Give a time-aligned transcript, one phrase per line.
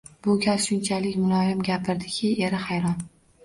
[0.27, 3.01] Bu gal shunchalik muloyim gapirdiki, eri hayron